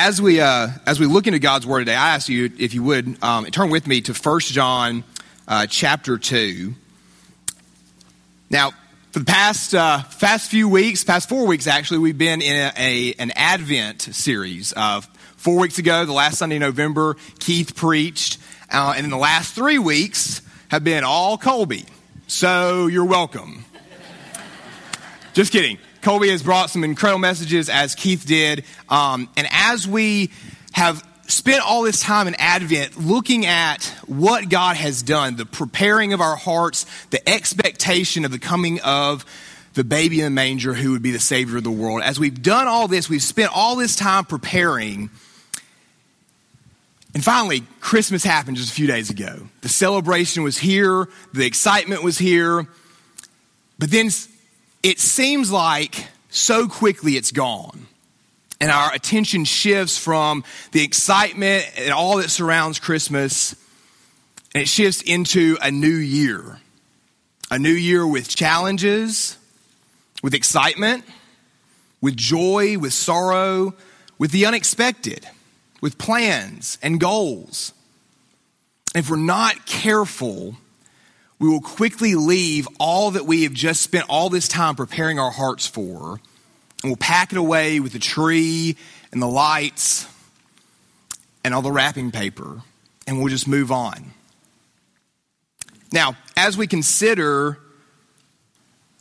[0.00, 2.82] as we uh, as we look into God's Word today, I ask you if you
[2.84, 5.04] would um, turn with me to 1 John
[5.46, 6.74] uh, chapter two.
[8.48, 8.70] Now,
[9.10, 12.72] for the past uh, past few weeks, past four weeks actually, we've been in a,
[12.78, 14.72] a an Advent series.
[14.72, 15.04] Of
[15.36, 18.38] four weeks ago, the last Sunday in November, Keith preached,
[18.72, 21.84] uh, and in the last three weeks have been all Colby.
[22.26, 23.66] So you're welcome.
[25.34, 25.76] Just kidding.
[26.02, 28.64] Colby has brought some incredible messages, as Keith did.
[28.88, 30.30] Um, and as we
[30.72, 36.12] have spent all this time in Advent looking at what God has done, the preparing
[36.12, 39.24] of our hearts, the expectation of the coming of
[39.74, 42.02] the baby in the manger who would be the Savior of the world.
[42.02, 45.10] As we've done all this, we've spent all this time preparing.
[47.14, 49.48] And finally, Christmas happened just a few days ago.
[49.60, 52.66] The celebration was here, the excitement was here.
[53.78, 54.10] But then
[54.82, 57.86] it seems like so quickly it's gone.
[58.60, 63.54] And our attention shifts from the excitement and all that surrounds Christmas,
[64.54, 66.60] and it shifts into a new year.
[67.50, 69.36] A new year with challenges,
[70.22, 71.04] with excitement,
[72.00, 73.74] with joy, with sorrow,
[74.18, 75.26] with the unexpected,
[75.80, 77.72] with plans and goals.
[78.94, 80.56] If we're not careful,
[81.40, 85.30] we will quickly leave all that we have just spent all this time preparing our
[85.30, 86.20] hearts for,
[86.82, 88.76] and we'll pack it away with the tree
[89.10, 90.06] and the lights
[91.42, 92.62] and all the wrapping paper,
[93.06, 94.12] and we'll just move on.
[95.92, 97.58] Now, as we consider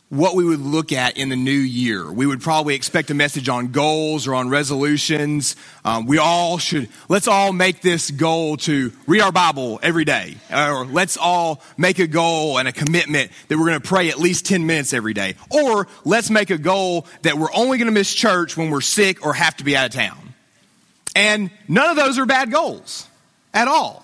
[0.09, 2.11] what we would look at in the new year.
[2.11, 5.55] We would probably expect a message on goals or on resolutions.
[5.85, 10.37] Um, we all should, let's all make this goal to read our Bible every day.
[10.51, 14.17] Or let's all make a goal and a commitment that we're going to pray at
[14.17, 15.35] least 10 minutes every day.
[15.51, 19.23] Or let's make a goal that we're only going to miss church when we're sick
[19.23, 20.33] or have to be out of town.
[21.15, 23.07] And none of those are bad goals
[23.53, 24.03] at all.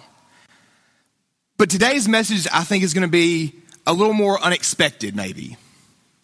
[1.58, 3.56] But today's message, I think, is going to be
[3.88, 5.58] a little more unexpected, maybe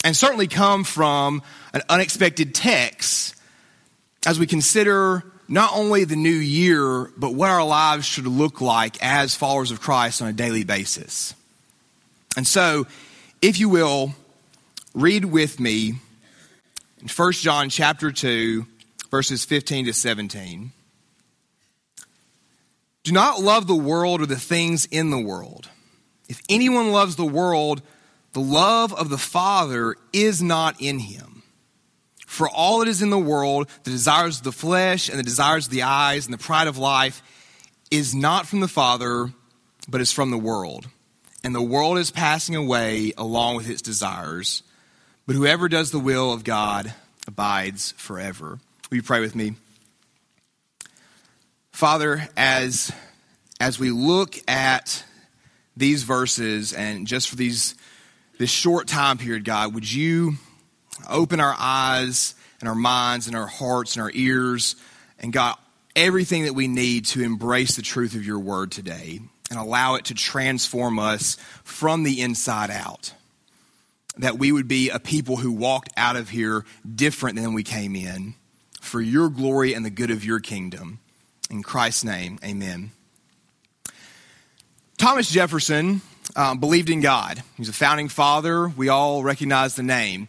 [0.03, 1.41] and certainly come from
[1.73, 3.35] an unexpected text
[4.25, 9.01] as we consider not only the new year, but what our lives should look like
[9.03, 11.33] as followers of Christ on a daily basis.
[12.37, 12.87] And so,
[13.41, 14.13] if you will,
[14.93, 15.95] read with me
[17.01, 18.65] in 1 John chapter 2,
[19.09, 20.71] verses 15 to 17.
[23.03, 25.67] Do not love the world or the things in the world.
[26.29, 27.81] If anyone loves the world,
[28.33, 31.43] the love of the Father is not in him.
[32.25, 35.65] For all that is in the world, the desires of the flesh and the desires
[35.65, 37.21] of the eyes and the pride of life,
[37.91, 39.31] is not from the Father,
[39.89, 40.87] but is from the world.
[41.43, 44.63] And the world is passing away along with its desires.
[45.27, 46.93] But whoever does the will of God
[47.27, 48.59] abides forever.
[48.89, 49.55] Will you pray with me?
[51.73, 52.91] Father, as,
[53.59, 55.03] as we look at
[55.75, 57.75] these verses and just for these
[58.41, 60.33] this short time period, God, would you
[61.07, 64.75] open our eyes and our minds and our hearts and our ears
[65.19, 65.57] and God,
[65.95, 69.19] everything that we need to embrace the truth of your word today
[69.51, 73.13] and allow it to transform us from the inside out.
[74.17, 76.65] That we would be a people who walked out of here
[76.95, 78.33] different than we came in
[78.81, 80.99] for your glory and the good of your kingdom.
[81.51, 82.89] In Christ's name, amen.
[84.97, 86.01] Thomas Jefferson
[86.35, 87.43] um, believed in God.
[87.57, 88.67] He's a founding father.
[88.67, 90.27] We all recognize the name.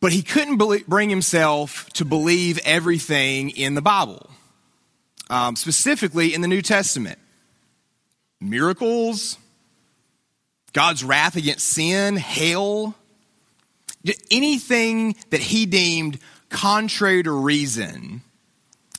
[0.00, 4.30] But he couldn't believe, bring himself to believe everything in the Bible,
[5.30, 7.18] um, specifically in the New Testament.
[8.40, 9.38] Miracles,
[10.74, 12.94] God's wrath against sin, hell,
[14.30, 16.18] anything that he deemed
[16.50, 18.20] contrary to reason,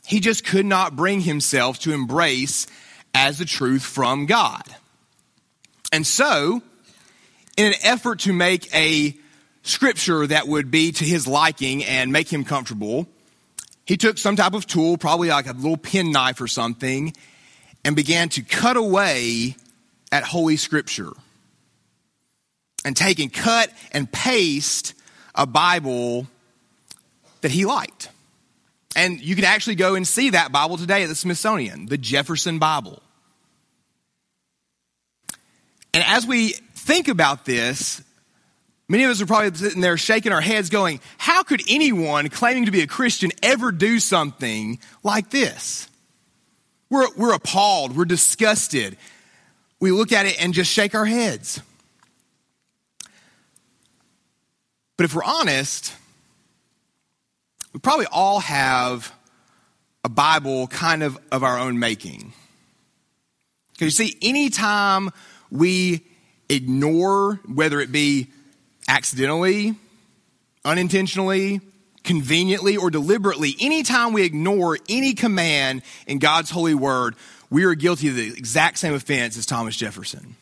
[0.05, 2.65] he just could not bring himself to embrace
[3.13, 4.63] as the truth from God.
[5.95, 6.61] And so,
[7.55, 9.15] in an effort to make a
[9.63, 13.07] scripture that would be to his liking and make him comfortable,
[13.85, 17.13] he took some type of tool, probably like a little penknife or something,
[17.85, 19.55] and began to cut away
[20.11, 21.13] at Holy Scripture.
[22.83, 24.95] And take and cut and paste
[25.33, 26.27] a Bible
[27.39, 28.09] that he liked.
[28.97, 32.59] And you can actually go and see that Bible today at the Smithsonian, the Jefferson
[32.59, 33.01] Bible.
[35.95, 38.03] And as we think about this,
[38.89, 42.65] many of us are probably sitting there shaking our heads going, how could anyone claiming
[42.65, 45.87] to be a Christian ever do something like this?
[46.89, 47.95] We're, we're appalled.
[47.95, 48.97] We're disgusted.
[49.79, 51.61] We look at it and just shake our heads.
[54.97, 55.93] But if we're honest,
[57.71, 59.13] we probably all have
[60.03, 62.33] a Bible kind of of our own making.
[63.71, 65.11] Because you see, anytime
[65.51, 66.05] we
[66.49, 68.27] ignore, whether it be
[68.87, 69.75] accidentally,
[70.63, 71.61] unintentionally,
[72.03, 77.15] conveniently, or deliberately, anytime we ignore any command in God's holy word,
[77.49, 80.35] we are guilty of the exact same offense as Thomas Jefferson.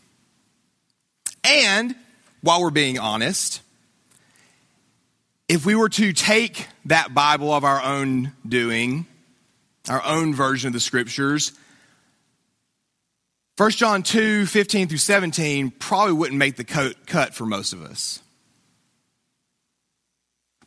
[1.44, 1.96] And
[2.42, 3.62] while we're being honest,
[5.48, 9.06] if we were to take that Bible of our own doing,
[9.90, 11.52] our own version of the scriptures,
[13.64, 18.22] 1 John 2 15 through 17 probably wouldn't make the cut for most of us.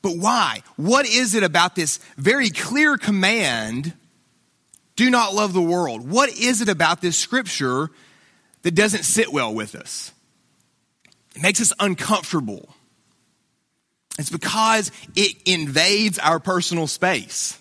[0.01, 0.63] But why?
[0.77, 3.93] What is it about this very clear command
[4.95, 6.09] do not love the world?
[6.09, 7.91] What is it about this scripture
[8.63, 10.11] that doesn't sit well with us?
[11.35, 12.75] It makes us uncomfortable.
[14.19, 17.59] It's because it invades our personal space.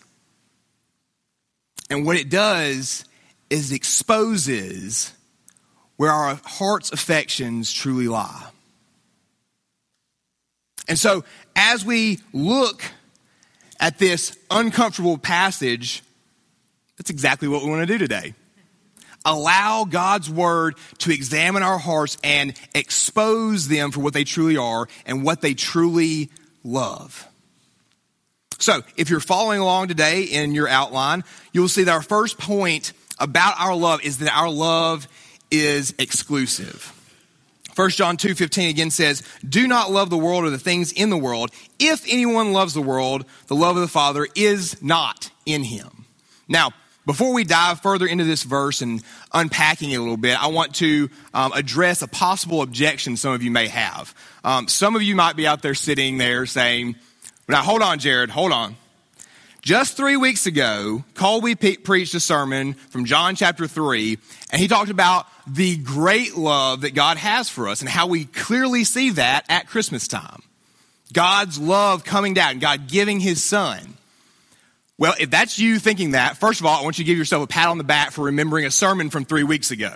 [1.89, 3.03] And what it does
[3.49, 5.11] is it exposes
[5.97, 8.47] where our heart's affections truly lie.
[10.87, 11.23] And so,
[11.55, 12.83] as we look
[13.79, 16.03] at this uncomfortable passage,
[16.97, 18.33] that's exactly what we want to do today.
[19.25, 24.87] Allow God's word to examine our hearts and expose them for what they truly are
[25.07, 26.29] and what they truly
[26.63, 27.27] love.
[28.59, 32.93] So, if you're following along today in your outline, you'll see that our first point
[33.19, 35.07] about our love is that our love
[35.51, 36.91] is exclusive.
[37.75, 41.17] 1 John 2:15 again says, "Do not love the world or the things in the
[41.17, 41.51] world.
[41.77, 46.05] If anyone loves the world, the love of the Father is not in him."
[46.47, 46.71] Now,
[47.05, 49.03] before we dive further into this verse and
[49.33, 53.43] unpacking it a little bit, I want to um, address a possible objection some of
[53.43, 54.15] you may have.
[54.43, 56.95] Um, some of you might be out there sitting there saying,
[57.47, 58.75] now hold on, Jared, hold on.
[59.65, 64.19] Just three weeks ago, Colby pe- preached a sermon from John chapter 3,
[64.51, 68.25] and he talked about the great love that God has for us and how we
[68.25, 70.43] clearly see that at Christmas time.
[71.13, 73.97] God's love coming down, God giving his son.
[74.99, 77.43] Well, if that's you thinking that, first of all, I want you to give yourself
[77.43, 79.95] a pat on the back for remembering a sermon from three weeks ago.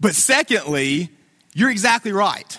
[0.00, 1.10] But secondly,
[1.52, 2.58] you're exactly right.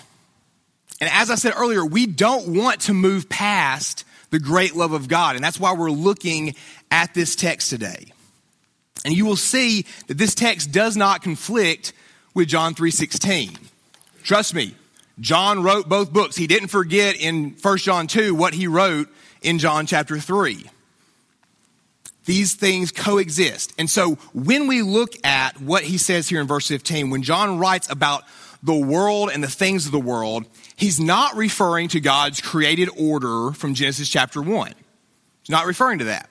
[1.00, 5.08] And as I said earlier, we don't want to move past the great love of
[5.08, 5.36] God.
[5.36, 6.54] And that's why we're looking
[6.90, 8.12] at this text today.
[9.04, 11.92] And you will see that this text does not conflict
[12.34, 13.56] with John 3:16.
[14.22, 14.74] Trust me,
[15.20, 16.36] John wrote both books.
[16.36, 19.08] He didn't forget in 1 John 2 what he wrote
[19.42, 20.68] in John chapter 3.
[22.24, 23.72] These things coexist.
[23.78, 27.58] And so when we look at what he says here in verse 15, when John
[27.58, 28.24] writes about
[28.62, 30.44] the world and the things of the world,
[30.76, 34.68] he's not referring to God's created order from Genesis chapter 1.
[35.42, 36.28] He's not referring to that.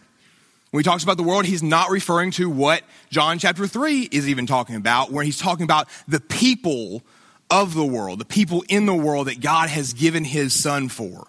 [0.71, 4.27] When he talks about the world, he's not referring to what John chapter 3 is
[4.27, 7.01] even talking about, where he's talking about the people
[7.49, 11.27] of the world, the people in the world that God has given his son for.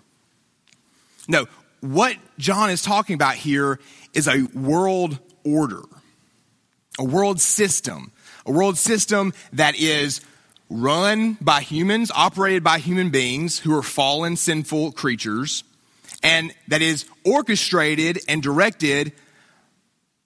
[1.29, 1.47] No,
[1.81, 3.79] what John is talking about here
[4.15, 5.83] is a world order,
[6.99, 8.13] a world system,
[8.47, 10.21] a world system that is
[10.69, 15.65] run by humans, operated by human beings who are fallen, sinful creatures,
[16.23, 19.13] and that is orchestrated and directed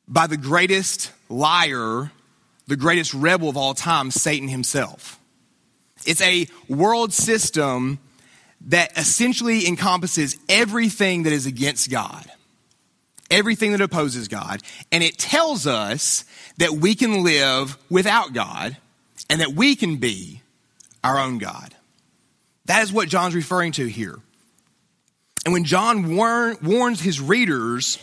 [0.09, 2.11] by the greatest liar,
[2.67, 5.19] the greatest rebel of all time, Satan himself.
[6.07, 7.99] It's a world system
[8.63, 12.25] that essentially encompasses everything that is against God,
[13.31, 16.25] everything that opposes God, and it tells us
[16.59, 18.77] that we can live without God
[19.31, 20.43] and that we can be
[21.03, 21.75] our own God.
[22.67, 24.19] That is what John's referring to here.
[25.45, 27.99] And when John warn, warns his readers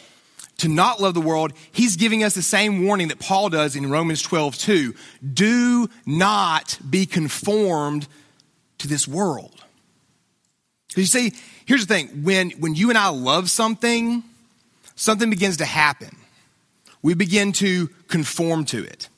[0.60, 3.91] to not love the world, he's giving us the same warning that Paul does in
[3.91, 4.96] Romans 12, 2.
[5.34, 8.07] Do not be conformed
[8.79, 9.63] to this world.
[10.96, 11.34] You see,
[11.65, 14.24] here's the thing when, when you and I love something,
[14.96, 16.15] something begins to happen.
[17.03, 19.10] We begin to conform to it.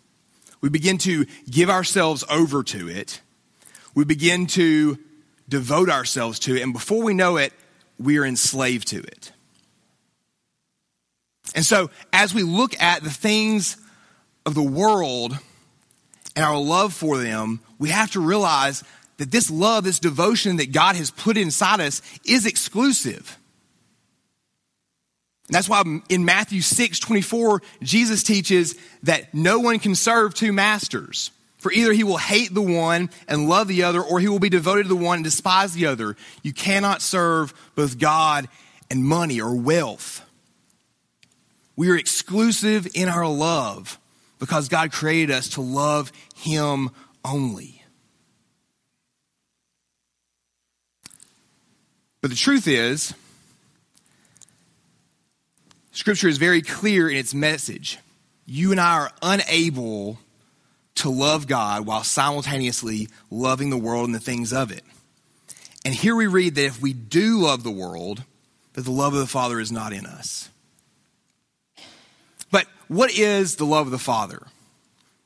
[0.62, 3.22] We begin to give ourselves over to it.
[3.96, 4.98] We begin to
[5.48, 6.62] devote ourselves to it.
[6.62, 7.54] And before we know it,
[7.98, 9.32] we are enslaved to it.
[11.56, 13.78] And so, as we look at the things
[14.46, 15.38] of the world
[16.36, 18.84] and our love for them, we have to realize
[19.18, 23.39] that this love, this devotion that God has put inside us is exclusive.
[25.50, 30.54] And that's why in Matthew 6 24, Jesus teaches that no one can serve two
[30.54, 31.32] masters.
[31.58, 34.50] For either he will hate the one and love the other, or he will be
[34.50, 36.16] devoted to the one and despise the other.
[36.44, 38.48] You cannot serve both God
[38.92, 40.24] and money or wealth.
[41.76, 43.98] We are exclusive in our love
[44.38, 46.92] because God created us to love Him
[47.26, 47.82] only.
[52.22, 53.16] But the truth is,
[56.00, 58.00] Scripture is very clear in its message.
[58.46, 60.18] You and I are unable
[60.96, 64.86] to love God while simultaneously loving the world and the things of it.
[65.84, 68.24] And here we read that if we do love the world,
[68.76, 70.50] that the love of the Father is not in us.
[72.50, 74.48] But what is the love of the Father?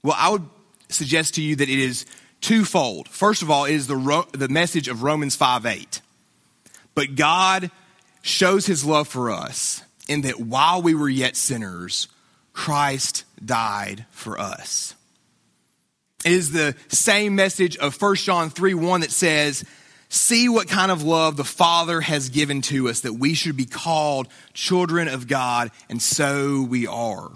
[0.01, 0.49] Well, I would
[0.89, 2.07] suggest to you that it is
[2.41, 3.07] twofold.
[3.09, 6.01] First of all, it is the, the message of Romans 5 8.
[6.95, 7.69] But God
[8.23, 12.07] shows his love for us in that while we were yet sinners,
[12.53, 14.95] Christ died for us.
[16.25, 19.65] It is the same message of 1 John 3 1 that says,
[20.09, 23.65] See what kind of love the Father has given to us that we should be
[23.65, 27.31] called children of God, and so we are.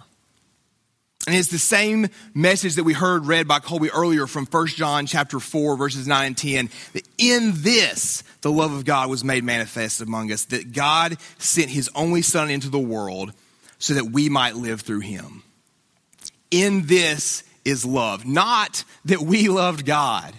[1.27, 5.05] And it's the same message that we heard read by Colby earlier from 1 John
[5.05, 9.43] chapter 4 verses 9 and 10 that in this the love of God was made
[9.43, 13.33] manifest among us that God sent his only son into the world
[13.77, 15.43] so that we might live through him.
[16.49, 20.33] In this is love, not that we loved God,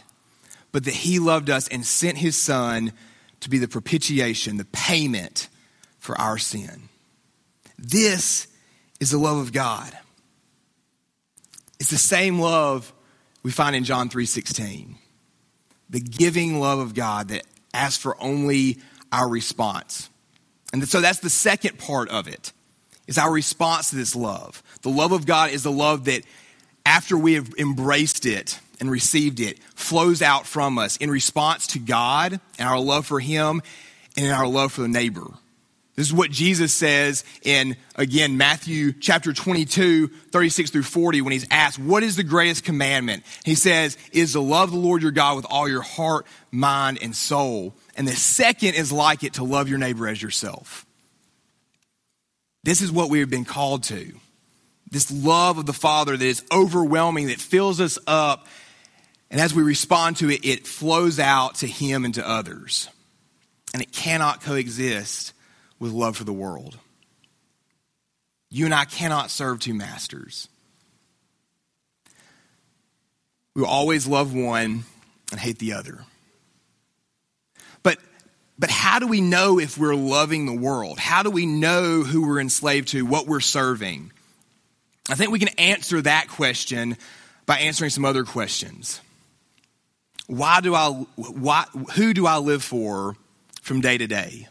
[0.73, 2.95] but that he loved us and sent his son
[3.41, 5.51] to be the propitiation, the payment
[5.99, 6.89] for our sin.
[7.79, 8.49] This
[9.01, 9.93] is the love of God.
[11.81, 12.93] It's the same love
[13.43, 14.97] we find in John 3:16.
[15.91, 18.79] The giving love of God that asks for only
[19.13, 20.11] our response.
[20.73, 22.53] And so that's the second part of it.
[23.07, 24.63] Is our response to this love.
[24.83, 26.25] The love of God is the love that
[26.85, 31.79] after we have embraced it and received it flows out from us in response to
[31.79, 33.63] God and our love for him
[34.17, 35.27] and in our love for the neighbor.
[35.99, 41.47] This is what Jesus says in, again, Matthew chapter 22, 36 through 40, when he's
[41.51, 43.25] asked, What is the greatest commandment?
[43.45, 47.17] He says, Is to love the Lord your God with all your heart, mind, and
[47.17, 47.75] soul.
[47.97, 50.87] And the second is like it to love your neighbor as yourself.
[52.63, 54.13] This is what we have been called to.
[54.89, 58.47] This love of the Father that is overwhelming, that fills us up.
[59.33, 62.89] And as we respond to it, it flows out to Him and to others.
[63.75, 65.33] And it cannot coexist
[65.79, 66.79] with love for the world.
[68.51, 70.49] You and I cannot serve two masters.
[73.55, 74.85] We will always love one
[75.31, 76.05] and hate the other.
[77.83, 77.99] But,
[78.59, 80.99] but how do we know if we're loving the world?
[80.99, 84.13] How do we know who we're enslaved to, what we're serving?
[85.11, 86.97] I think we can answer that question
[87.47, 89.01] by answering some other questions.
[90.27, 93.17] Why do I, why, who do I live for
[93.63, 94.47] from day to day?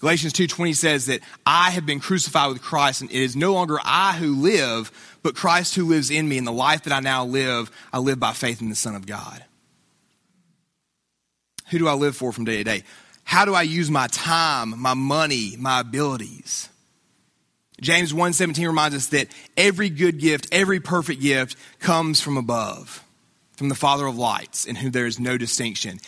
[0.00, 3.78] Galatians 2:20 says that I have been crucified with Christ and it is no longer
[3.82, 7.24] I who live, but Christ who lives in me and the life that I now
[7.24, 9.44] live, I live by faith in the Son of God.
[11.70, 12.84] Who do I live for from day to day?
[13.24, 16.68] How do I use my time, my money, my abilities?
[17.80, 23.02] James 1:17 reminds us that every good gift, every perfect gift comes from above,
[23.56, 26.00] from the Father of lights, in whom there is no distinction.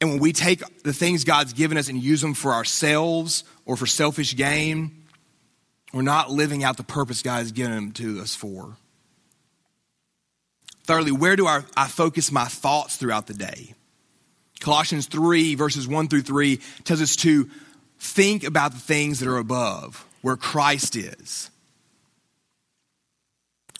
[0.00, 3.76] And when we take the things God's given us and use them for ourselves or
[3.76, 5.04] for selfish gain,
[5.92, 8.76] we're not living out the purpose God has given them to us for.
[10.84, 13.74] Thirdly, where do I, I focus my thoughts throughout the day?
[14.60, 17.48] Colossians 3, verses 1 through 3, tells us to
[17.98, 21.50] think about the things that are above, where Christ is.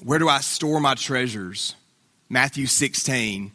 [0.02, 1.74] Where do I store my treasures?
[2.28, 3.52] Matthew 16,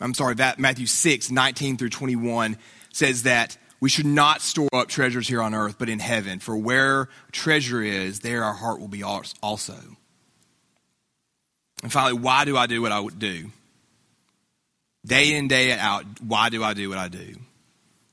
[0.00, 2.58] I'm sorry, that Matthew 6, 19 through 21
[2.92, 6.38] says that we should not store up treasures here on earth, but in heaven.
[6.38, 9.74] For where treasure is, there our heart will be also.
[11.82, 13.50] And finally, why do I do what I do?
[15.04, 17.36] Day in, day out, why do I do what I do?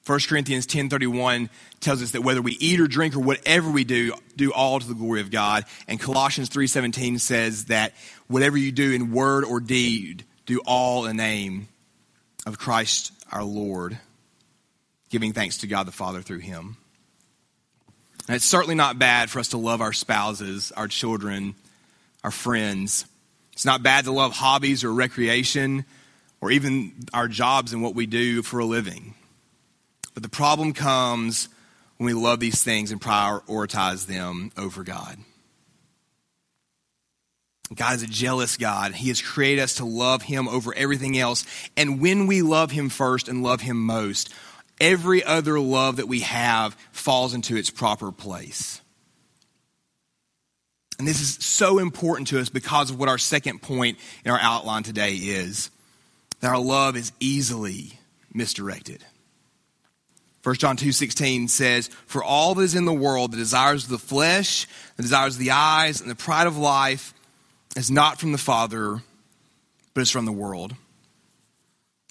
[0.06, 1.50] 1 Corinthians 10.31
[1.80, 4.88] tells us that whether we eat or drink or whatever we do, do all to
[4.88, 5.64] the glory of God.
[5.88, 7.94] And Colossians 3.17 says that
[8.28, 11.70] whatever you do in word or deed, do all in the name
[12.46, 13.98] of Christ our Lord,
[15.10, 16.78] giving thanks to God the Father through him.
[18.28, 21.56] And it's certainly not bad for us to love our spouses, our children,
[22.24, 23.06] our friends.
[23.52, 25.86] It's not bad to love hobbies or recreation
[26.40, 29.14] or even our jobs and what we do for a living.
[30.14, 31.50] But the problem comes
[31.98, 35.18] when we love these things and prioritize them over God.
[37.74, 38.94] God is a jealous God.
[38.94, 41.46] He has created us to love Him over everything else.
[41.76, 44.34] And when we love Him first and love Him most,
[44.80, 48.82] every other love that we have falls into its proper place.
[51.00, 54.40] And this is so important to us because of what our second point in our
[54.40, 55.72] outline today is
[56.42, 57.94] that our love is easily
[58.34, 59.04] misdirected.
[60.44, 63.98] 1 John 2:16 says, "For all that is in the world, the desires of the
[63.98, 64.68] flesh,
[64.98, 67.14] the desires of the eyes, and the pride of life
[67.76, 69.02] is not from the Father,
[69.94, 70.76] but is from the world."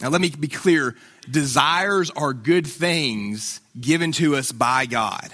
[0.01, 0.97] Now let me be clear,
[1.31, 5.33] desires are good things given to us by God.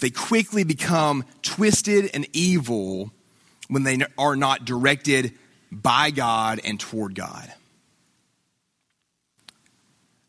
[0.00, 3.12] They quickly become twisted and evil
[3.68, 5.36] when they are not directed
[5.72, 7.52] by God and toward God.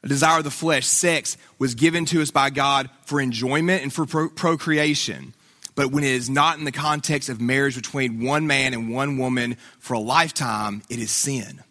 [0.03, 3.91] A desire of the flesh, sex, was given to us by God for enjoyment and
[3.91, 5.33] for procreation.
[5.77, 9.19] But when it is not in the context of marriage between one man and one
[9.19, 11.61] woman for a lifetime, it is sin.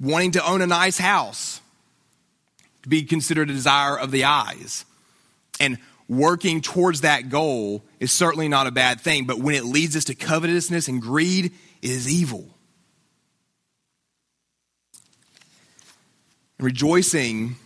[0.00, 1.60] Wanting to own a nice house
[2.82, 4.86] to be considered a desire of the eyes.
[5.60, 5.76] And
[6.08, 10.04] working towards that goal is certainly not a bad thing, but when it leads us
[10.04, 12.48] to covetousness and greed, it is evil.
[16.58, 17.56] Rejoicing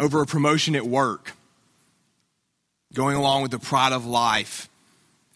[0.00, 1.32] over a promotion at work,
[2.94, 4.68] going along with the pride of life,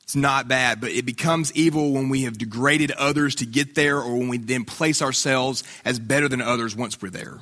[0.06, 3.98] it's not bad, but it becomes evil when we have degraded others to get there
[3.98, 7.40] or when we then place ourselves as better than others once we're there.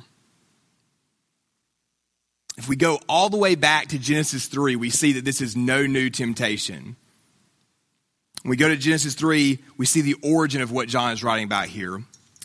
[2.57, 5.55] If we go all the way back to Genesis 3, we see that this is
[5.55, 6.95] no new temptation.
[8.41, 11.45] When we go to Genesis 3, we see the origin of what John is writing
[11.45, 11.95] about here.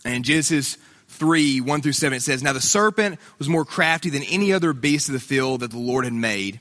[0.05, 0.77] And in Genesis
[1.09, 4.73] 3, 1 through 7, it says, Now the serpent was more crafty than any other
[4.73, 6.61] beast of the field that the Lord had made.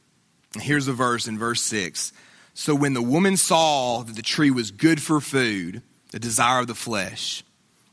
[0.59, 2.11] Here's the verse in verse 6.
[2.53, 6.67] So when the woman saw that the tree was good for food, the desire of
[6.67, 7.43] the flesh,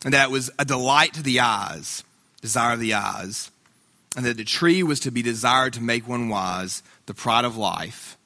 [0.04, 2.02] and that it was a delight to the eyes,
[2.40, 3.50] desire of the eyes,
[4.16, 7.56] and that the tree was to be desired to make one wise, the pride of
[7.56, 8.16] life.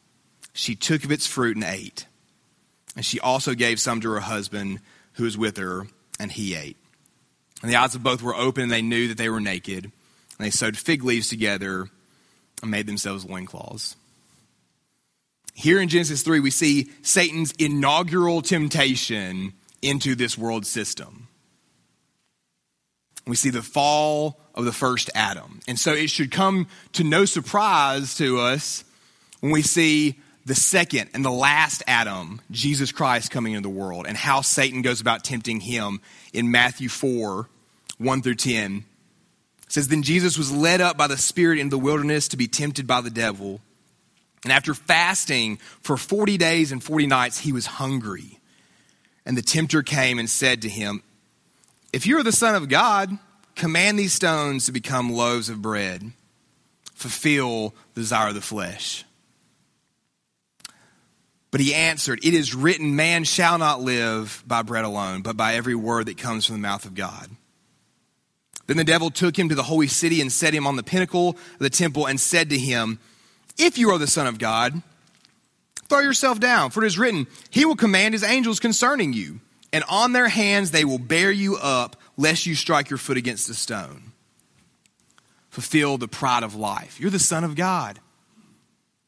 [0.55, 2.07] She took of its fruit and ate.
[2.97, 4.81] And she also gave some to her husband
[5.14, 5.87] who was with her,
[6.18, 6.77] and he ate.
[7.62, 9.85] And the eyes of both were open, and they knew that they were naked.
[9.85, 9.92] And
[10.38, 11.88] they sewed fig leaves together
[12.62, 13.97] and made themselves loincloths.
[15.55, 21.29] Here in Genesis 3, we see Satan's inaugural temptation into this world system.
[23.27, 25.61] We see the fall of the first Adam.
[25.69, 28.85] And so it should come to no surprise to us
[29.41, 34.07] when we see the second and the last Adam, Jesus Christ, coming into the world
[34.09, 36.01] and how Satan goes about tempting him
[36.33, 37.49] in Matthew 4
[37.99, 38.85] 1 through 10.
[39.62, 42.49] It says, Then Jesus was led up by the Spirit into the wilderness to be
[42.49, 43.61] tempted by the devil.
[44.44, 48.40] And after fasting for 40 days and 40 nights, he was hungry.
[49.24, 51.02] And the tempter came and said to him,
[51.92, 53.16] If you are the Son of God,
[53.55, 56.12] command these stones to become loaves of bread.
[56.94, 59.05] Fulfill the desire of the flesh.
[61.52, 65.55] But he answered, It is written, Man shall not live by bread alone, but by
[65.55, 67.28] every word that comes from the mouth of God.
[68.66, 71.31] Then the devil took him to the holy city and set him on the pinnacle
[71.31, 72.98] of the temple and said to him,
[73.59, 74.83] If you are the Son of God,
[75.93, 79.41] Throw yourself down, for it is written, He will command His angels concerning you,
[79.75, 83.51] and on their hands they will bear you up, lest you strike your foot against
[83.51, 84.12] a stone.
[85.51, 86.99] Fulfill the pride of life.
[86.99, 88.01] You're the Son of God.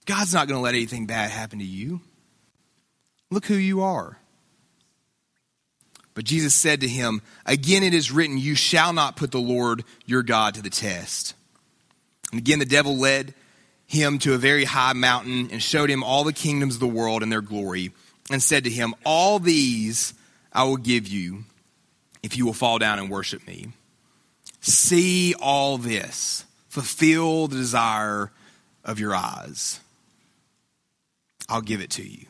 [0.04, 2.02] God's not going to let anything bad happen to you.
[3.30, 4.18] Look who you are.
[6.12, 9.85] But Jesus said to him, Again it is written, You shall not put the Lord
[10.04, 11.33] your God to the test.
[12.30, 13.33] And again the devil led
[13.94, 17.22] him to a very high mountain and showed him all the kingdoms of the world
[17.22, 17.92] and their glory,
[18.30, 20.14] and said to him, All these
[20.52, 21.44] I will give you
[22.22, 23.68] if you will fall down and worship me.
[24.61, 28.30] See all this, fulfill the desire
[28.85, 29.80] of your eyes.
[31.48, 32.26] I'll give it to you.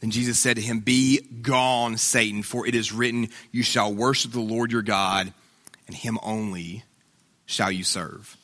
[0.00, 4.32] Then Jesus said to him, Be gone, Satan, for it is written, You shall worship
[4.32, 5.32] the Lord your God,
[5.86, 6.84] and him only
[7.44, 8.36] shall you serve.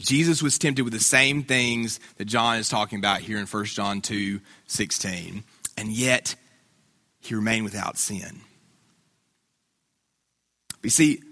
[0.00, 3.64] Jesus was tempted with the same things that John is talking about here in 1
[3.66, 5.44] John 2 16,
[5.76, 6.34] and yet
[7.20, 8.40] he remained without sin.
[10.82, 11.22] You see,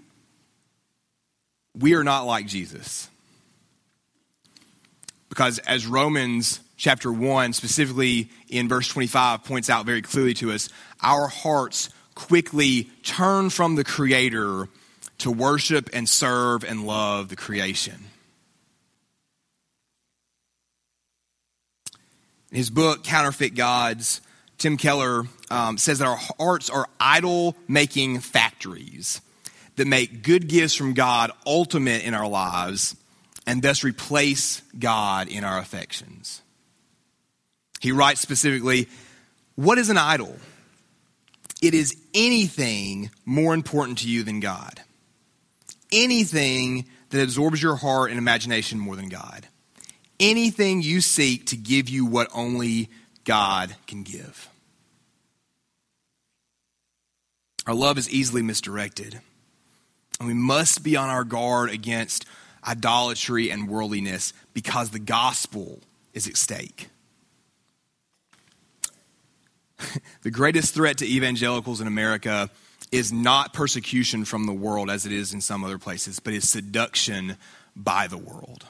[1.77, 3.09] we are not like Jesus.
[5.29, 10.69] Because as Romans chapter 1, specifically in verse 25, points out very clearly to us,
[11.01, 14.67] our hearts quickly turn from the Creator
[15.19, 18.08] to worship and serve and love the creation.
[22.51, 24.21] In his book, Counterfeit Gods,
[24.57, 29.21] Tim Keller um, says that our hearts are idol making factories
[29.75, 32.95] that make good gifts from God ultimate in our lives
[33.45, 36.41] and thus replace God in our affections.
[37.79, 38.89] He writes specifically,
[39.55, 40.35] What is an idol?
[41.61, 44.81] It is anything more important to you than God.
[45.91, 49.47] Anything that absorbs your heart and imagination more than God
[50.19, 52.89] anything you seek to give you what only
[53.23, 54.49] God can give.
[57.67, 59.19] Our love is easily misdirected,
[60.19, 62.25] and we must be on our guard against
[62.67, 65.79] idolatry and worldliness because the gospel
[66.13, 66.89] is at stake.
[70.23, 72.49] the greatest threat to evangelicals in America
[72.91, 76.49] is not persecution from the world as it is in some other places, but is
[76.49, 77.37] seduction
[77.75, 78.65] by the world.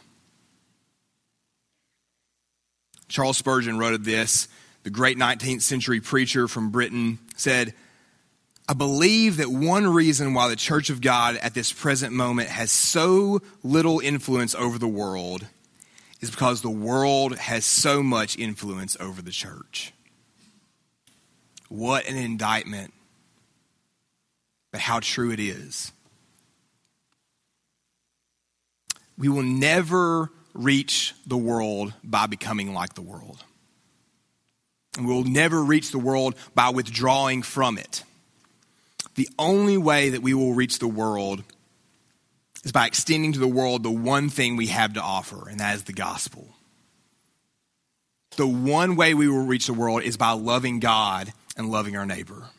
[3.10, 4.48] Charles Spurgeon wrote of this,
[4.84, 7.74] the great 19th century preacher from Britain, said,
[8.68, 12.72] I believe that one reason why the Church of God at this present moment has
[12.72, 15.48] so little influence over the world
[16.22, 19.92] is because the world has so much influence over the church.
[21.68, 22.94] What an indictment,
[24.72, 25.92] but how true it is.
[29.18, 33.44] We will never reach the world by becoming like the world.
[34.98, 38.04] And we'll never reach the world by withdrawing from it.
[39.16, 41.44] The only way that we will reach the world
[42.64, 45.76] is by extending to the world the one thing we have to offer, and that
[45.76, 46.48] is the gospel.
[48.38, 52.06] The one way we will reach the world is by loving God and loving our
[52.06, 52.50] neighbor.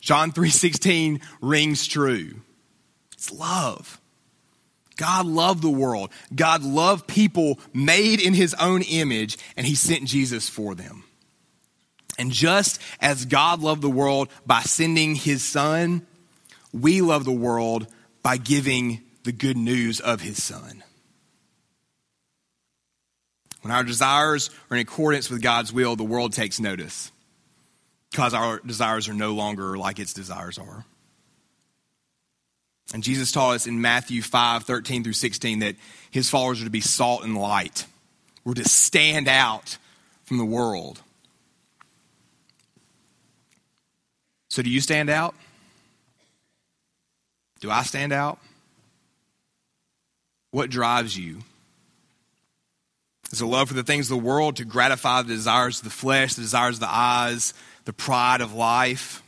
[0.00, 2.42] John 3:16 rings true.
[3.12, 4.00] It's love.
[4.96, 6.10] God loved the world.
[6.34, 11.04] God loved people made in his own image, and he sent Jesus for them.
[12.18, 16.06] And just as God loved the world by sending his son,
[16.72, 17.86] we love the world
[18.22, 20.82] by giving the good news of his son.
[23.62, 27.12] When our desires are in accordance with God's will, the world takes notice
[28.10, 30.84] because our desires are no longer like its desires are.
[32.92, 35.76] And Jesus taught us in Matthew 5 13 through 16 that
[36.10, 37.86] his followers are to be salt and light.
[38.44, 39.78] We're to stand out
[40.24, 41.00] from the world.
[44.48, 45.34] So, do you stand out?
[47.60, 48.38] Do I stand out?
[50.50, 51.38] What drives you?
[53.32, 55.90] Is it love for the things of the world to gratify the desires of the
[55.90, 57.54] flesh, the desires of the eyes,
[57.86, 59.22] the pride of life?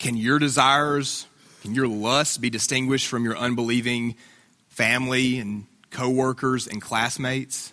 [0.00, 1.26] Can your desires
[1.62, 4.16] can your lust be distinguished from your unbelieving
[4.66, 7.72] family and coworkers and classmates?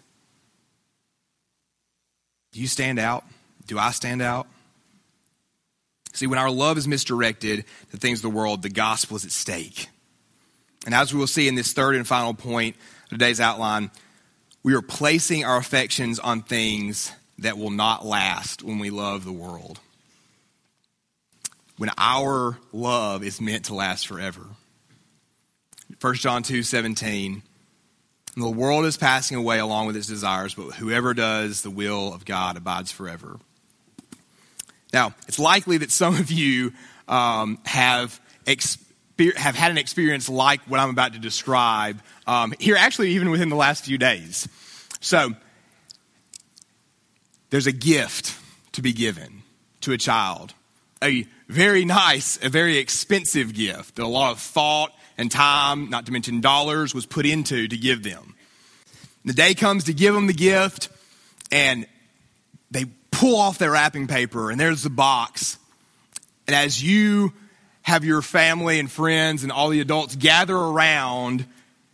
[2.52, 3.26] Do you stand out?
[3.66, 4.46] Do I stand out?
[6.14, 9.32] See, when our love is misdirected to things of the world, the gospel is at
[9.32, 9.88] stake.
[10.86, 12.76] And as we will see in this third and final point
[13.06, 13.90] of today's outline,
[14.62, 19.32] we are placing our affections on things that will not last when we love the
[19.32, 19.80] world
[21.80, 24.42] when our love is meant to last forever.
[26.02, 27.42] 1 John 2 17.
[28.36, 32.26] The world is passing away along with its desires, but whoever does the will of
[32.26, 33.40] God abides forever.
[34.92, 36.74] Now, it's likely that some of you
[37.08, 42.76] um, have, exper- have had an experience like what I'm about to describe um, here,
[42.76, 44.50] actually, even within the last few days.
[45.00, 45.32] So,
[47.52, 48.38] there's a gift
[48.74, 49.44] to be given
[49.82, 50.54] to a child,
[51.04, 56.06] a very nice, a very expensive gift that a lot of thought and time, not
[56.06, 58.36] to mention dollars, was put into to give them.
[59.26, 60.90] The day comes to give them the gift,
[61.52, 61.86] and
[62.72, 65.58] they pull off their wrapping paper, and there's the box.
[66.48, 67.34] And as you
[67.90, 71.46] have your family and friends and all the adults gather around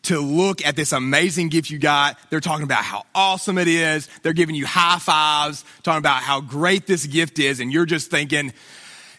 [0.03, 2.17] to look at this amazing gift you got.
[2.29, 4.07] They're talking about how awesome it is.
[4.21, 7.59] They're giving you high fives, talking about how great this gift is.
[7.59, 8.53] And you're just thinking,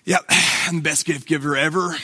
[0.06, 1.94] Yep, I'm the best gift giver ever.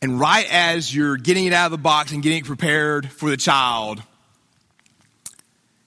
[0.00, 3.30] And right as you're getting it out of the box and getting it prepared for
[3.30, 4.02] the child,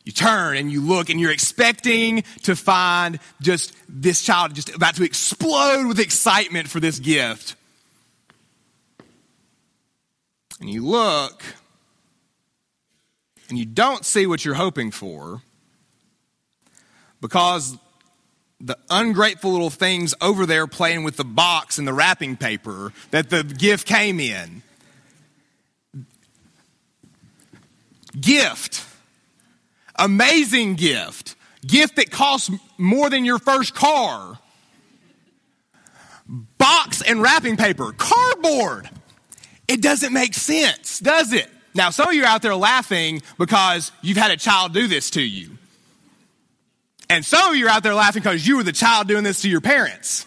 [0.04, 4.96] you turn and you look and you're expecting to find just this child just about
[4.96, 7.56] to explode with excitement for this gift.
[10.60, 11.44] And you look
[13.50, 15.42] and you don't see what you're hoping for
[17.22, 17.78] because
[18.62, 23.30] the ungrateful little things over there playing with the box and the wrapping paper that
[23.30, 24.62] the gift came in.
[28.20, 28.86] Gift.
[29.96, 31.36] Amazing gift.
[31.66, 34.38] Gift that costs more than your first car.
[36.28, 37.94] Box and wrapping paper.
[37.94, 38.90] Cardboard.
[39.68, 41.50] It doesn't make sense, does it?
[41.74, 45.10] Now, some of you are out there laughing because you've had a child do this
[45.12, 45.58] to you.
[47.12, 49.42] And some of you are out there laughing because you were the child doing this
[49.42, 50.26] to your parents.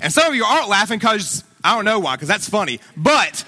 [0.00, 2.78] And some of you aren't laughing because, I don't know why, because that's funny.
[2.96, 3.44] But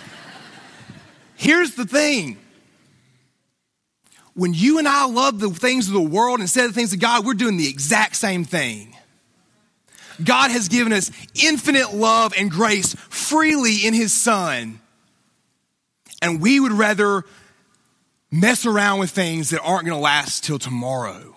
[1.37, 2.37] here's the thing
[4.35, 6.99] when you and I love the things of the world instead of the things of
[6.99, 8.97] God, we're doing the exact same thing.
[10.23, 14.81] God has given us infinite love and grace freely in His Son.
[16.21, 17.23] And we would rather
[18.33, 21.35] mess around with things that aren't going to last till tomorrow.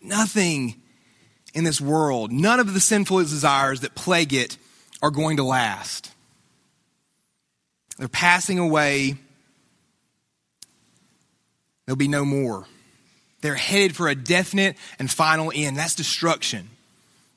[0.00, 0.80] Nothing
[1.54, 4.58] in this world, none of the sinful desires that plague it
[5.02, 6.12] are going to last.
[7.98, 9.16] They're passing away.
[11.86, 12.66] There'll be no more.
[13.40, 15.76] They're headed for a definite and final end.
[15.76, 16.68] That's destruction.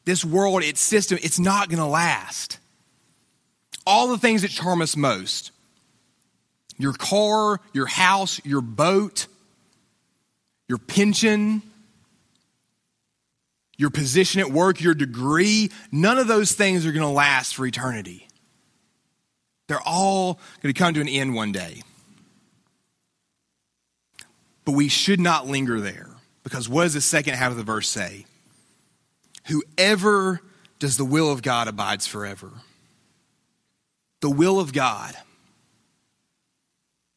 [0.06, 2.60] This world, its system, it's not going to last.
[3.86, 5.52] All the things that charm us most
[6.78, 9.28] your car, your house, your boat,
[10.68, 11.62] your pension,
[13.82, 17.66] your position at work, your degree, none of those things are going to last for
[17.66, 18.28] eternity.
[19.68, 21.82] They're all going to come to an end one day.
[24.66, 26.12] But we should not linger there
[26.44, 28.28] because what does the second half of the verse say?
[29.48, 30.42] Whoever
[30.78, 32.52] does the will of God abides forever.
[34.20, 35.16] The will of God.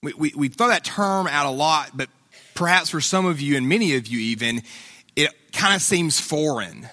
[0.02, 2.08] We, we, we throw that term out a lot, but
[2.54, 4.62] perhaps for some of you and many of you even,
[5.16, 6.88] it kind of seems foreign.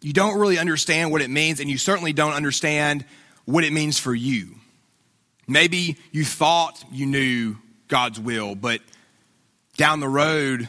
[0.00, 3.04] You don't really understand what it means, and you certainly don't understand
[3.44, 4.56] what it means for you.
[5.46, 7.56] Maybe you thought you knew
[7.88, 8.80] God's will, but
[9.76, 10.68] down the road,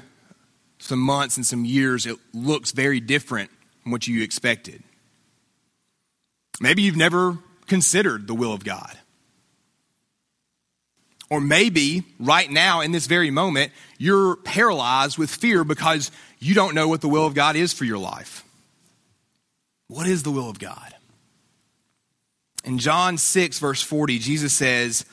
[0.80, 3.50] some months and some years, it looks very different
[3.82, 4.84] from what you expected.
[6.60, 8.98] Maybe you've never considered the will of God.
[11.30, 16.12] Or maybe right now, in this very moment, you're paralyzed with fear because
[16.43, 18.43] you don't know what the will of God is for your life.
[19.88, 20.93] What is the will of God?
[22.65, 25.06] In John 6, verse 40, Jesus says,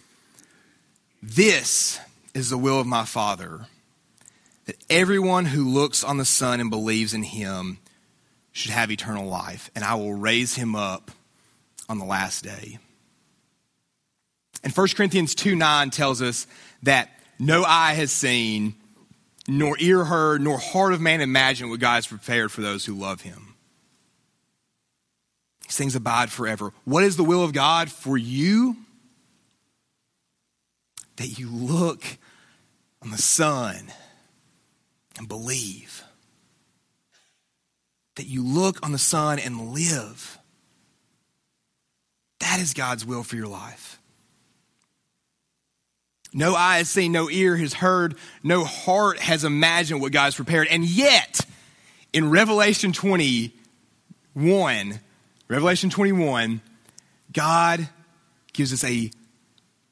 [1.23, 2.01] This
[2.35, 3.67] is the will of my Father,
[4.67, 7.79] that everyone who looks on the Son and believes in him
[8.53, 11.11] should have eternal life, and I will raise him up
[11.89, 12.79] on the last day.
[14.63, 16.47] And 1 Corinthians 2 9 tells us
[16.83, 18.75] that no eye has seen,
[19.51, 22.95] nor ear heard, nor heart of man imagined what God has prepared for those who
[22.95, 23.57] love him.
[25.65, 26.73] These things abide forever.
[26.85, 28.77] What is the will of God for you?
[31.17, 32.05] That you look
[33.03, 33.93] on the Son
[35.19, 36.05] and believe.
[38.15, 40.39] That you look on the Son and live.
[42.39, 44.00] That is God's will for your life.
[46.33, 50.37] No eye has seen, no ear has heard, no heart has imagined what God has
[50.37, 50.69] prepared.
[50.69, 51.41] And yet,
[52.13, 53.51] in Revelation 21,
[55.49, 56.61] Revelation 21,
[57.33, 57.89] God
[58.53, 59.11] gives us a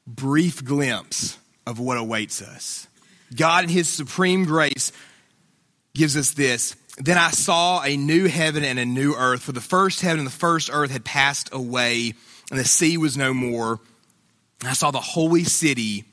[0.07, 2.87] brief glimpse of what awaits us.
[3.35, 4.91] God, in His supreme grace,
[5.93, 6.75] gives us this.
[6.97, 10.27] Then I saw a new heaven and a new earth, for the first heaven and
[10.27, 12.13] the first earth had passed away,
[12.49, 13.79] and the sea was no more.
[14.61, 16.05] And I saw the holy city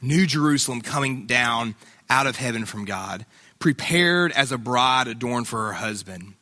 [0.00, 1.74] New Jerusalem coming down
[2.08, 3.26] out of heaven from God,
[3.58, 6.34] prepared as a bride adorned for her husband.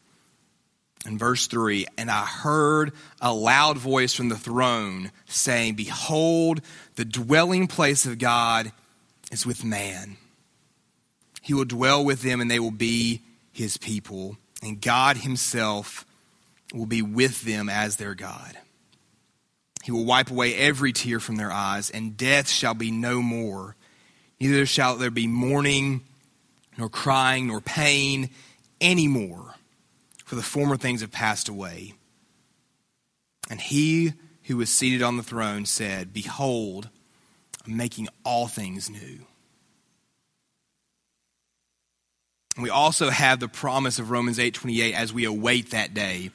[1.07, 6.62] In verse 3, and I heard a loud voice from the throne saying, Behold,
[6.97, 8.73] the dwelling place of God
[9.31, 10.17] is with man.
[11.43, 13.21] He will dwell with them, and they will be
[13.53, 16.07] his people, and God himself
[16.73, 18.57] will be with them as their God.
[19.85, 23.77] He will wipe away every tear from their eyes, and death shall be no more.
[24.40, 26.01] Neither shall there be mourning,
[26.79, 28.31] nor crying, nor pain
[28.81, 29.57] anymore,
[30.25, 31.92] for the former things have passed away.
[33.51, 36.88] And he who was seated on the throne said, Behold,
[37.66, 39.27] I'm making all things new.
[42.59, 46.31] We also have the promise of Romans 8:28 as we await that day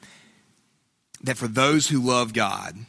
[1.24, 2.86] that for those who love God,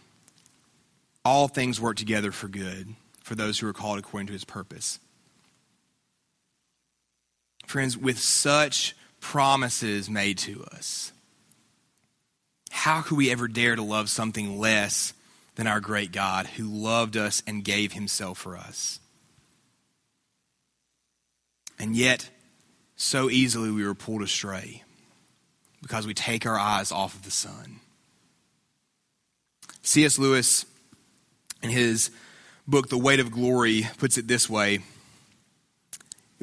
[1.24, 5.00] all things work together for good for those who are called according to his purpose.
[7.66, 11.12] Friends, with such promises made to us,
[12.72, 15.14] how could we ever dare to love something less
[15.56, 19.00] than our great God who loved us and gave himself for us?
[21.78, 22.30] And yet,
[22.96, 24.84] so easily we were pulled astray
[25.82, 27.80] because we take our eyes off of the sun.
[29.82, 30.20] C.S.
[30.20, 30.66] Lewis,
[31.62, 32.12] in his
[32.68, 34.84] book, The Weight of Glory, puts it this way It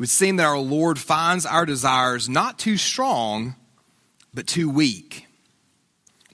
[0.01, 3.57] would seem that our Lord finds our desires not too strong,
[4.33, 5.27] but too weak.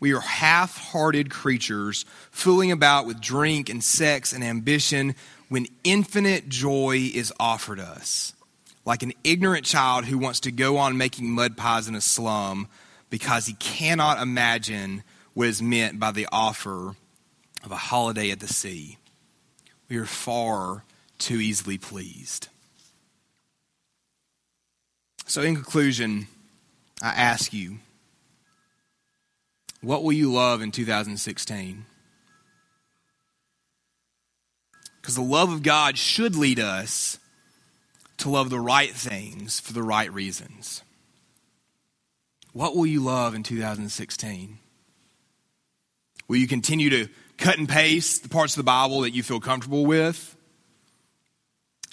[0.01, 5.15] We are half hearted creatures fooling about with drink and sex and ambition
[5.49, 8.33] when infinite joy is offered us.
[8.85, 12.69] Like an ignorant child who wants to go on making mud pies in a slum
[13.09, 16.97] because he cannot imagine what is meant by the offer
[17.65, 18.99] of a holiday at the sea.
[19.89, 20.85] We are far
[21.19, 22.49] too easily pleased.
[25.27, 26.27] So, in conclusion,
[27.03, 27.79] I ask you,
[29.81, 31.87] what will you love in 2016?
[35.01, 37.19] Because the love of God should lead us
[38.19, 40.83] to love the right things for the right reasons.
[42.53, 44.59] What will you love in 2016?
[46.29, 49.41] Will you continue to cut and paste the parts of the Bible that you feel
[49.41, 50.37] comfortable with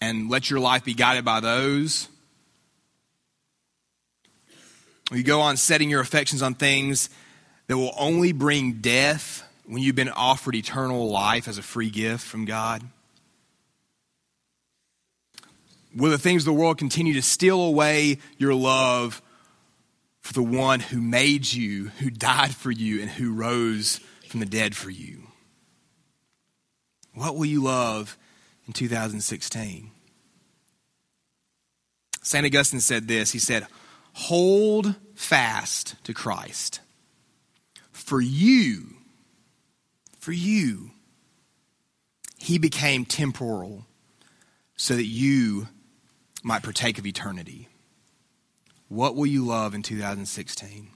[0.02, 2.08] and let your life be guided by those?
[5.10, 7.10] Will you go on setting your affections on things
[7.68, 12.26] that will only bring death when you've been offered eternal life as a free gift
[12.26, 12.82] from God?
[15.96, 19.22] Will the things of the world continue to steal away your love
[20.22, 24.00] for the one who made you, who died for you, and who rose
[24.30, 25.24] from the dead for you?
[27.14, 28.18] What will you love
[28.68, 29.92] in 2016?
[32.22, 32.46] St.
[32.46, 33.68] Augustine said this He said,
[34.14, 36.82] Hold fast to Christ.
[37.92, 38.96] For you,
[40.20, 40.92] for you,
[42.38, 43.86] he became temporal
[44.76, 45.68] so that you
[46.44, 47.68] might partake of eternity.
[48.90, 50.90] What will you love in 2016?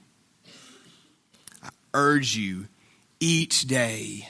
[1.62, 2.66] I urge you
[3.20, 4.28] each day,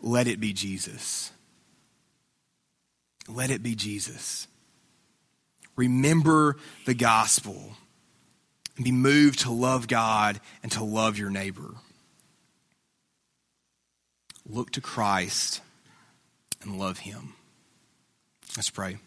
[0.00, 1.32] let it be Jesus.
[3.28, 4.48] Let it be Jesus.
[5.76, 7.74] Remember the gospel
[8.76, 11.74] and be moved to love God and to love your neighbor.
[14.46, 15.60] Look to Christ
[16.62, 17.34] and love him.
[18.56, 18.98] Let's pray.